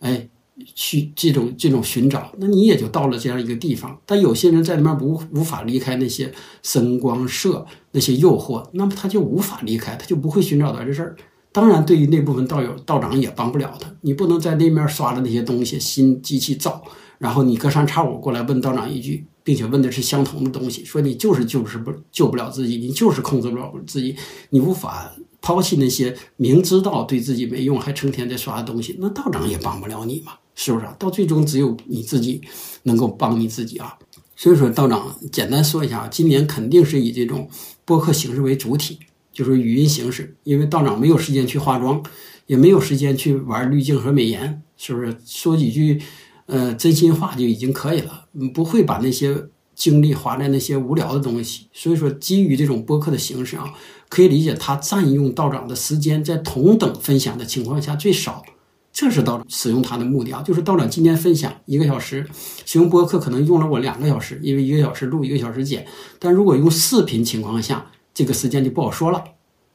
[0.00, 0.28] 哎，
[0.74, 3.98] 去这种这种寻找，那你也就到了这样一个地方。
[4.04, 6.30] 但有些人在里面无无法离开那些
[6.62, 11.16] 声光色那些诱惑，那么他就无法离开，他就不会寻找到这事儿。
[11.54, 13.88] 当然，对于那部分道友道长也帮不了他。
[14.00, 16.82] 你不能在那面刷的那些东西，心机器造，
[17.18, 19.24] 然后你隔三差五过来问道长一句。
[19.44, 24.16] 并且问的是相同的东西，说你就是就是不救不了自己，你就是控制不了自己，
[24.48, 25.12] 你无法
[25.42, 30.86] 抛弃那些明知道对自己没用还成天在刷的东西，那道长也帮不了你嘛，是不是？
[30.98, 32.40] 到最终只有你自己
[32.84, 33.98] 能够帮你自己啊。
[34.34, 37.46] 所以说，道长简单说一下，今年肯定是以这种
[37.84, 38.98] 播客形式为主体，
[39.34, 42.02] 就是语音形式，因为道长没有时间去化妆，
[42.46, 45.14] 也没有时间去玩滤镜和美颜，是不是？
[45.26, 46.00] 说几句。
[46.46, 49.34] 呃，真心话就已经可以了，不会把那些
[49.74, 51.68] 精力花在那些无聊的东西。
[51.72, 53.72] 所以说，基于这种播客的形式啊，
[54.10, 58.44] 可以理解他占用道长的时间，在同等分享的情况下最少，
[58.92, 60.42] 这是道长使用他的目的啊。
[60.42, 62.26] 就是道长今天分享一个小时，
[62.66, 65.86] 使用播客可能用了我两个小时，因为一个小时录，一个小时剪。
[66.18, 69.22] 但如果用视频情况下，这个时间就不好说了。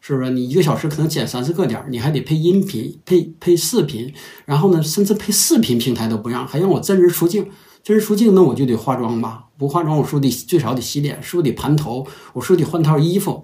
[0.01, 4.13] 是不是你一个小时可能剪三四个点，你还得配音频、配配视频，
[4.45, 7.45] 然后呢，甚至配视频平台都不让，还让我真人出镜，
[7.83, 9.47] 真人出镜，那我就得化妆吧？
[9.57, 13.43] 不化妆，我说得最少得洗脸，是不是得盘头，我说得换套衣服，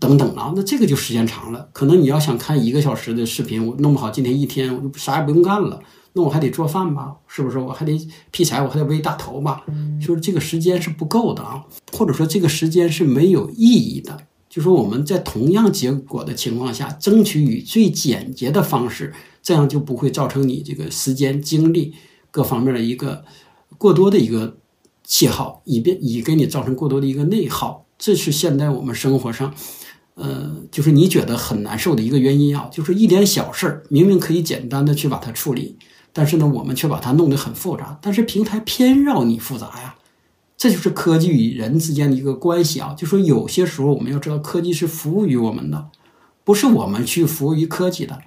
[0.00, 1.68] 等等啊，那这个就时间长了。
[1.74, 5.78] 可能你要想看一个小时的视频，我弄不好今天一天我就啥也不用干了，
[6.14, 7.16] 那我还得做饭吧？
[7.26, 7.58] 是不是？
[7.58, 7.98] 我还得
[8.30, 9.64] 劈柴，我还得喂大头吧？
[10.00, 14.26] 就是这个时间是不够的啊，或者说这个时间是没有意义的。
[14.48, 21.94] 就说我们在同样结果的情况下，争取以最简洁的方式，这样就不会造成你这个时间、精力
[22.30, 23.24] 各方面的一个
[23.78, 24.58] 过多的一个
[25.02, 27.86] 气耗，以便以给你造成过多的一个内耗。
[27.98, 29.54] 这是现在我们生活上，
[30.16, 35.78] 呃，就是你觉得很难受的一个原因啊，就是一点小事儿，明明可以简单的去把它处理，
[36.12, 39.96] 但是呢，我们却把它弄得很复杂，但是平台偏让你复杂呀。
[40.56, 42.94] 这就是科技与人之间的一个关系啊！
[42.96, 45.88] 就说有些时候我们要知道，科技是服务于我们的，
[46.44, 48.20] 不是我们去服务于科技的。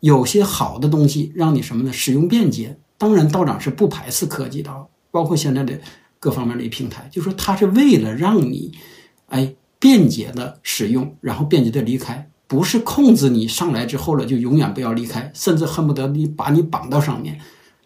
[0.00, 1.92] 有些好的东西让你什么呢？
[1.92, 2.78] 使用便捷。
[2.96, 5.78] 当然，道长是不排斥科技的，包括现在的
[6.18, 8.72] 各方面的一平台，就说它是为了让你，
[9.26, 17.40] 哎，便捷的使用，然后便捷的离开，不是控制你上来之后了就永远不要离开，甚至恨不得你把你绑到上面，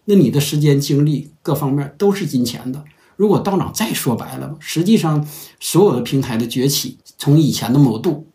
[0.06, 2.82] 那你的时间精力各方面都是金钱的。
[3.14, 5.24] 如果道长再说白了，实际上
[5.60, 8.26] 所有的平台的崛起，从以前的某度，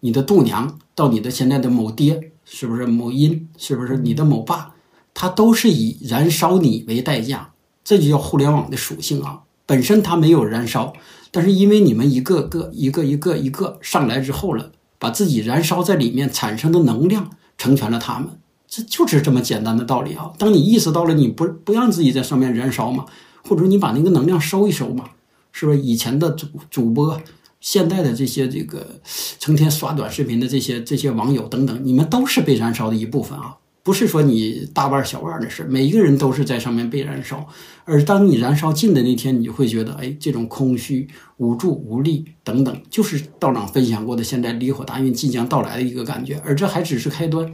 [0.00, 4.74] 你的度娘，到你的现在的某爹，是不是某音，是不是你的某爸，
[5.14, 7.52] 它都是以燃烧你为代价，
[7.84, 9.42] 这就叫互联网的属性啊。
[9.66, 10.92] 本身它没有燃烧，
[11.30, 18.28] 但是因为你们一个个、一个一个一个上来之后了，把自己燃烧在里面产生的能量成全了他们，
[18.68, 20.30] 这就是这么简单的道理啊。
[20.38, 23.06] 当你意识到了，你不不让自己在上面燃烧嘛。
[23.42, 25.06] 或者你把那个能量收一收嘛，
[25.50, 25.80] 是不是？
[25.80, 27.18] 以前的主主播
[27.58, 29.00] 现在的这些这个
[29.38, 33.56] 成天刷短视频的这些这些网友等等，你们都是被燃烧的一部分啊！
[33.82, 37.46] 不是说你大腕小腕的事，每一个人都是在上面被燃烧。
[37.84, 46.40] 而当你燃烧尽的那天，你就会觉得，哎，这种空虚、无助、无力等等，就是道长分享过的现在离火大运即将到来的一个感觉。
[46.44, 47.52] 而这还只是开端。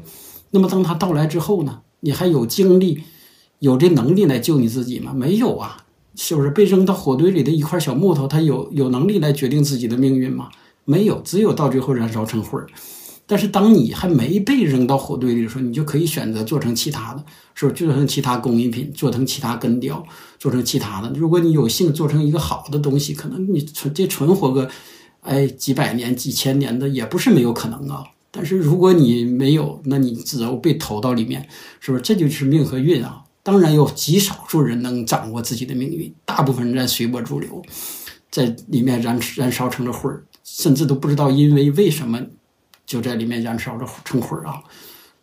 [0.50, 1.80] 那么当它到来之后呢？
[2.00, 3.02] 你还有精力、
[3.60, 5.12] 有这能力来救你自己吗？
[5.14, 5.84] 没有啊。
[6.18, 10.48] 是不是被扔到火堆里的一块小木头，它有有能力来决定自己的命运吗？
[10.84, 12.66] 没有，只有到最后燃烧成灰儿。
[13.26, 17.84] 但是当你还没被扔到火堆里的时候，你就可以选择做成其他的，是不是？
[17.84, 20.04] 做成其他工艺品，做成其他根雕，
[20.38, 21.10] 做成其他的。
[21.16, 24.70] 如果你有幸做成一个好的东西，可能你存这存活个，
[25.22, 28.04] 哎，几百年、几千年的也不是没有可能啊。
[28.30, 31.48] 但是如果你没有，那你只有被投到里面，
[31.80, 32.02] 是不是？
[32.02, 33.24] 这就是命和运啊。
[33.42, 37.62] 当然有极少数人能掌握自己的命运，大部分人在随波逐流，
[38.30, 42.20] 在里面燃燃烧成了灰儿，甚至都不知道因为为什么
[42.86, 44.62] 就在里面燃烧着成灰啊！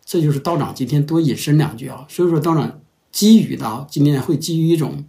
[0.05, 2.05] 这就是道长今天多引申两句啊。
[2.09, 5.05] 所以说道长基于的啊今天会基于一种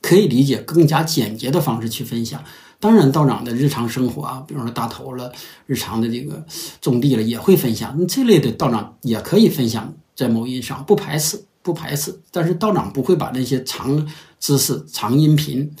[0.00, 2.44] 可以理解、更加简洁的方式去分享。
[2.78, 5.32] 当然道长的日常生活啊，比如说大头了、
[5.66, 6.44] 日常的这个
[6.80, 11.44] 种地了也会分享，这类的道长也可以分享在某音上，不排斥。
[11.64, 14.06] 不排斥，但是道长不会把那些长
[14.38, 15.74] 知识、长音频，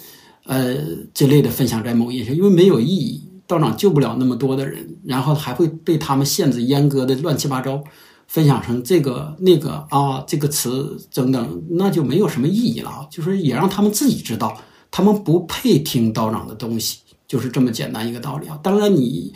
[0.46, 0.78] 呃，
[1.12, 3.22] 这类的分享在某音上，因为没有意义。
[3.46, 7.82] 道长救不了那么多的人，然后还会被他们限制、阉割的乱七八糟，
[8.26, 13.06] 分享成这个那个啊，这个词等等，那就没有什么意义了啊。
[13.10, 14.56] 就是也让他们自己知道，
[14.90, 18.58] 他们不配听道长的东西，就是这么简单一个道理啊。
[18.62, 19.32] 当然，你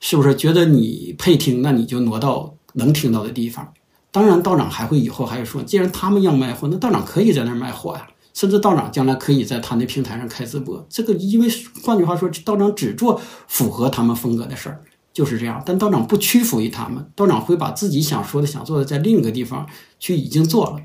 [0.00, 3.72] 是不是觉得你配听，那你就挪到能听到的地方。
[4.10, 8.08] 当然，道长还会以后还会说，既然他们要卖货，那道长可以在那儿卖货呀。
[8.36, 10.86] 甚至道长将来可以在他那平台上开直播。
[10.90, 11.48] 这个，因为
[11.82, 13.18] 换句话说，道长只做
[13.48, 15.62] 符合他们风格的事儿，就是这样。
[15.64, 19.66] 但道长不屈服于他们，道长会把自己想说的、想做的，在另一个地方
[19.98, 20.82] 去已经做了。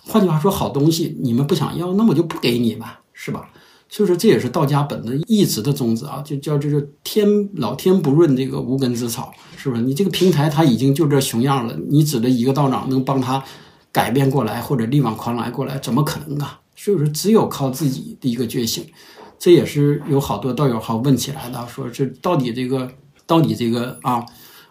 [0.00, 3.50] 换句话说，好东西你们不想要，那我就不给你吧，是吧？
[3.90, 9.82] 所以说，这也是道家本的一直的宗旨啊，就叫这个天老天不润这个无根之草，是不是？
[9.82, 13.44] 你这个平台它已经就这熊样了，你指着一个道长能帮他
[13.92, 16.58] 改变过来或者力挽狂澜过来，怎么可能啊？
[16.74, 18.84] 所以说，只有靠自己的一个觉醒，
[19.38, 22.90] 这也是有好多道友好问起来的，说这到底这个
[23.26, 24.24] 到底这个啊，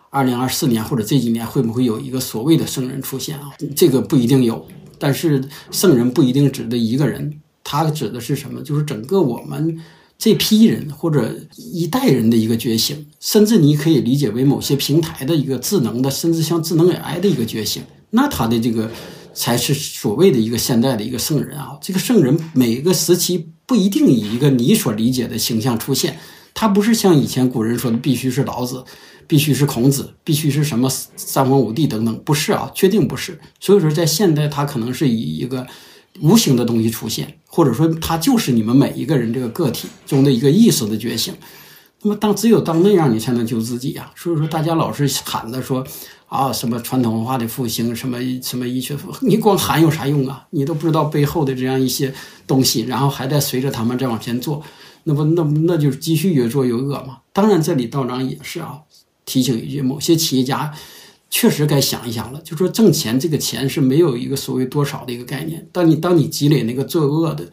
[0.09, 3.51] 二零二四年或者这几年会不会有一个所谓的圣人出现啊？
[3.75, 7.39] 这个不一定有，但是圣人不一定指的一个人。
[7.63, 8.61] 他指的是什么？
[8.61, 9.79] 就是整个我们
[10.17, 17.83] 这批人或者一代人的一个觉醒，甚至你可以理解为某些平台的一个智能的，甚至像智能 AI 的一个觉醒。
[18.11, 18.89] 那他的这个
[19.33, 21.77] 才是所谓的一个现代的一个圣人啊！
[21.81, 26.19] 这个圣人每个时期不一定以一个你所理解的形象出现，
[26.53, 28.85] 他不是像以前古人说的必须是老子，
[29.27, 33.39] 必须是孔子，必须是什么三皇五帝等等，不是啊，确定不是。
[33.59, 35.67] 所以说，在现代，他可能是以一个。
[36.19, 41.33] 无形的东西出现，或者说他就是你们每一个人这个个体中的一个意识的觉醒。
[42.01, 44.11] 那么当只有当那样，你才能救自己呀。
[44.13, 45.87] 所以说，大家老是喊着说
[46.31, 50.47] 啊，什么传统文化的复兴，什么什么医学复，你光喊有啥用啊？
[50.51, 52.13] 你都不知道背后的这样一些
[52.47, 54.63] 东西，然后还在随着他们再往前做，
[55.03, 57.17] 那不那那就是继续越做越恶嘛。
[57.33, 58.79] 当然，这里道长也是啊，
[59.25, 60.73] 提醒一句，某些企业家。
[61.33, 65.65] 确实该想一想了，就说挣钱这个钱是没有一个所谓多少的一个概念。
[65.71, 67.49] 当你当你积累那个作恶的，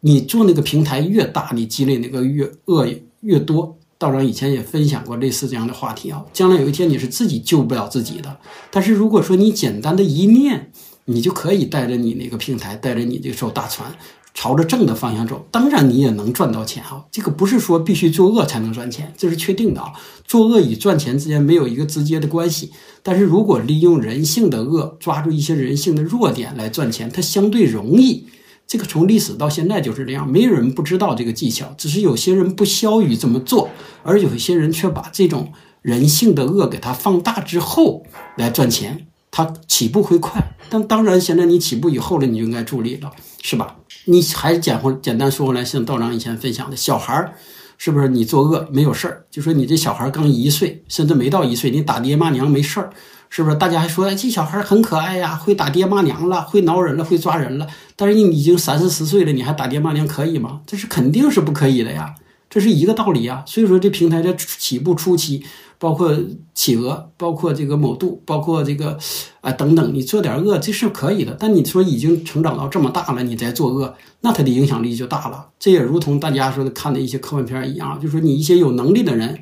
[0.00, 2.88] 你做那个平台越大，你积累那个越恶
[3.20, 3.78] 越多。
[4.00, 6.24] 道长以前也分享过类似这样的话题啊。
[6.32, 8.38] 将来有一天你是自己救不了自己的，
[8.72, 10.72] 但是如果说你简单的一念，
[11.04, 13.94] 你就可以带着你那个平台，带着你这艘大船。
[14.32, 17.04] 朝着正的方向走，当然你也能赚到钱啊！
[17.10, 19.92] 这个不是说必须作恶才能赚钱，这是确定的啊。
[20.24, 22.70] 作恶与赚钱之间没有一个直接的关系，
[23.02, 28.28] 但是如果利用人性的恶，抓住一些人性的弱点来赚钱，它相对容易。
[28.70, 33.68] 这个从历史到现在就是这样，没有人不知道这个技巧，只是有些人不屑于这么做，
[34.04, 35.52] 而有些人却把这种
[35.82, 38.04] 人性的恶给它放大之后
[38.36, 40.56] 来赚钱，它起步会快。
[40.68, 43.10] 但当然，现在你起步以后了，你就应该助力了，
[43.42, 43.78] 是吧？
[44.04, 47.34] 你还简回简单说回来，像道长以前分享的，小孩儿
[47.76, 49.26] 是不是你作恶没有事儿？
[49.32, 52.90] 就说你这小孩刚一岁，甚至没到一岁，你打爹骂娘没事儿，
[53.30, 53.56] 是不是？
[53.56, 57.66] 大家还说，这小孩很可爱呀，会打爹骂娘了，会挠人了，会抓人了。
[57.94, 60.62] 但是你已经三四十岁了，你还打爹骂娘可以吗？
[60.66, 62.16] 这是肯定是不可以的呀。
[62.50, 63.44] 这是一个道理啊。
[63.46, 65.44] 所以说，这平台在起步初期，
[65.78, 66.12] 包括
[66.52, 68.98] 企鹅，包括这个某度，包括这个
[69.40, 71.36] 啊等等，你做点恶这是可以的。
[71.38, 75.46] 但你说已经成长到这么大了，你再做恶，那它的影响力就大了。
[75.60, 79.38] 这也如同大家说的看的一些科幻片一样，就说你一些有能力的人。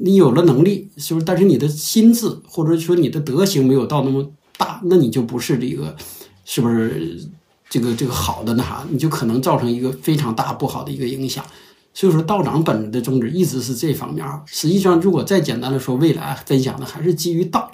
[0.00, 1.26] 你有了能力，是不是？
[1.26, 5.96] 但是你的心智或者说你的德行没有到那么大，那你就不是这个，
[6.44, 7.28] 是不是？
[7.70, 11.44] 这个这个好的那啥，你就可能造成一个非常大不好的一个影响。
[11.92, 14.26] 所以说，道长本人的宗旨一直是这方面。
[14.46, 17.70] 实际上，如果再简单的说，未来分享的还是基于道。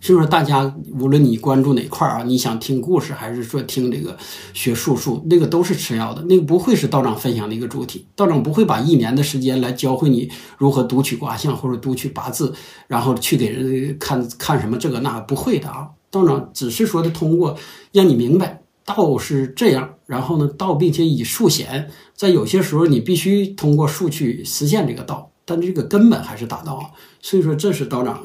[0.00, 4.16] 所以说，大家无论你关注哪块啊，你想听故事，还是说听这个
[4.54, 8.06] 学术数，那个都是次要的，那个不会是道长分享的一个主体。
[8.14, 12.54] 道长不会把一年的时间来教会你如何读取卦象或者读取八字，
[12.86, 15.88] 然后去给人看看什么这个那不会的啊。
[16.10, 17.58] 道长只是说的通过
[17.92, 26.90] 让你明白道是这样，然后呢道并且以数显，在有些时候你必须通过数去实现这个道，但这个根本还是大道啊。
[27.20, 28.22] 所以说，这是道长。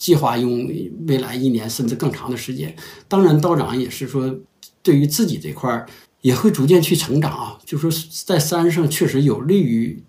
[0.00, 0.66] 计划用
[1.06, 2.74] 未来一年甚至更长的时间，
[3.06, 4.34] 当然道长也是说，
[4.82, 5.86] 对于自己这块儿
[6.22, 7.58] 也会逐渐去成长啊。
[7.66, 7.90] 就说
[8.24, 10.02] 在山上确实有利于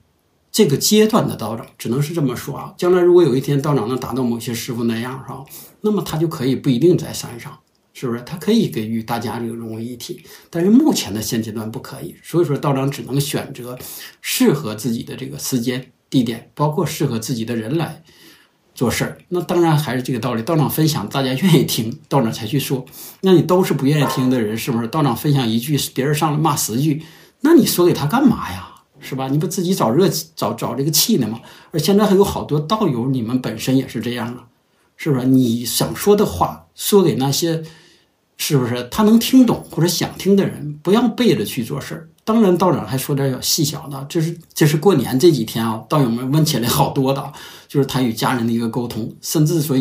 [0.50, 2.74] 这个阶段的道长，只能是这么说啊。
[2.78, 5.44] 将来如果有一天道长能达到某些师傅那样，是吧？
[5.82, 7.60] 那么他就可以不一定在山上，
[7.92, 8.22] 是不是？
[8.26, 12.16] 他可以给予大家这个融为一体，但是目前的现阶段不可以。
[12.24, 13.78] 所以说道长只能选择
[14.22, 18.02] 适合自己的这个时间、地点，包括适合自己的人来。
[18.74, 20.42] 做事儿，那当然还是这个道理。
[20.42, 22.86] 道长分享，大家愿意听，道长才去说。
[23.22, 24.88] 那你都是不愿意听的人，是不是？
[24.88, 27.04] 道长分享一句，别人上来骂十句，
[27.42, 28.68] 那你说给他干嘛呀？
[29.04, 29.28] 是吧？
[29.28, 31.40] 你不自己找热找找这个气呢吗？
[31.72, 34.46] 而现在还有好多道友，你们本身也是这样啊，
[34.96, 35.26] 是不是？
[35.26, 37.64] 你想说的话，说给那些，
[38.38, 42.10] 是不是他能听懂或者想听的人，不要背着去做事儿。
[42.24, 47.34] 当然，道长还说点小细小的，这是这是过年这几天啊，道友们问起来好多的，
[47.68, 49.76] 就是他与家人的一个沟通，甚至说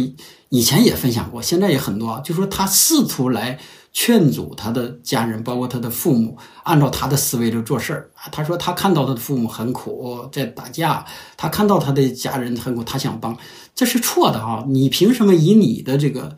[0.49, 3.59] 以前也分享过，现在也很多啊，就说他试图来
[3.93, 8.28] 劝阻他的家人，包括他的父母，按照他的思维来做事儿啊。
[8.32, 11.05] 他说他看到他的父母很苦，在打架，
[11.36, 13.36] 他看到他的家人很苦，他想帮，
[13.74, 14.64] 这是错的啊！
[14.66, 16.36] 你凭什么以你的这个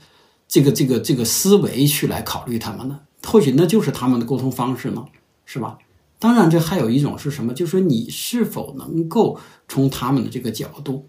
[0.49, 2.99] 这个这个这个思维去来考虑他们呢？
[3.25, 5.05] 或许那就是他们的沟通方式呢，
[5.47, 5.79] 是吧？
[6.23, 7.53] 当然，这还有一种是什么？
[7.53, 11.05] 就是说你是否能够从他们的这个角度，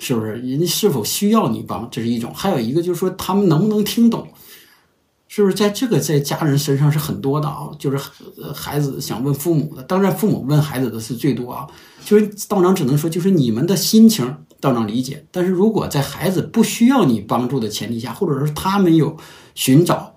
[0.00, 1.88] 是不是人家是否需要你帮？
[1.88, 2.32] 这是一种。
[2.34, 4.26] 还有一个就是说他们能不能听懂，
[5.28, 7.70] 是不是在这个在家人身上是很多的啊？
[7.78, 7.96] 就是
[8.52, 11.68] 孩子想问父母的，当然父母问孩子的是最多啊。
[12.04, 15.24] 就是道长只能说，就是你们的心情道长理解。
[15.30, 19.16] 但是如果在孩子不需要你帮助的前提下，或者说他没有
[19.54, 20.15] 寻找。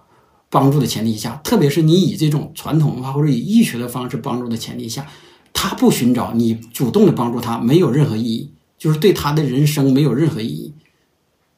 [0.51, 5.05] 帮助的前提下，特别是你以这种传统文化或者以医学的方式帮助的前提下，
[5.53, 10.73] 他不寻找你主动的帮助他，没有任何意义，就是对他的人生没有任何意义，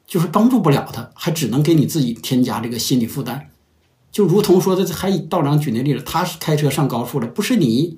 [0.06, 3.50] 就是帮助不了他，还只能给你自己添加这个心理负担。
[4.12, 7.96] 就如同说的，还以道长举那例子，他是开车上高速了，不是你，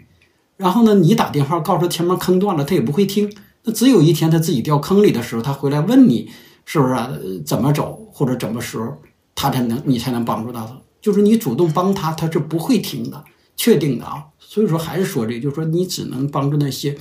[0.58, 3.34] 然后呢，你打电话告诉他前面坑断了，他也不会听。
[3.64, 6.30] 那只有一天他自己掉坑里的时候，他回来问你
[6.66, 7.10] 是不是啊
[7.44, 8.96] 怎么走或者怎么时候。
[9.36, 10.80] 他才能，你才能帮助到他。
[11.04, 13.26] 就是你主动帮他，他是不会听的，
[13.58, 14.24] 确定的啊。
[14.40, 16.98] 所以说，还是说这个，就是说你只能帮助那些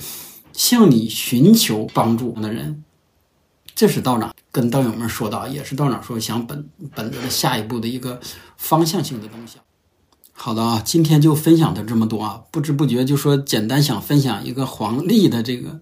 [0.51, 2.83] 向你寻求帮助的人。
[3.73, 8.19] 这是道长跟道友们说的，也是道长说想本本着的下一步的一个
[8.57, 9.57] 方向性的东西。
[10.33, 15.79] 好的啊，今天就分享的这么多啊，不知不觉就说简单想分享一个黄历的这个。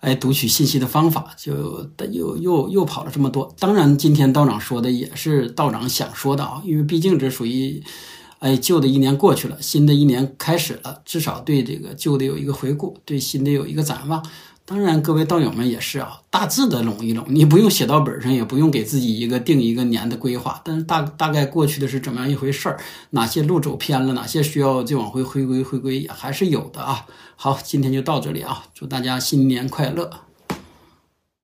[0.00, 3.54] 哎，读取信息的方法就又又又跑了这么多。
[3.58, 7.82] 当然，今天道长说的也是道长想说的啊，因为毕竟这属于，
[8.38, 14.24] 哎，旧的一年过去了，新的一年开始了，至少对这个旧的有一个回顾，对新的有一个展望。
[14.70, 22.78] 当然，各位道友们也是啊，大致的拢一拢，你不用写到本上，也不用给自己一个定一个年的规划，但是大大概过去的是怎么样一回事儿，
[23.10, 27.04] 哪些路走偏了，哪些需要再往回回归回归，也还是有的啊。
[27.34, 30.08] 好，今天就到这里啊，祝大家新年快乐。